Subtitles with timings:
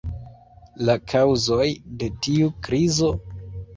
[0.87, 1.67] La kaŭzoj
[1.99, 3.13] de tiu krizo?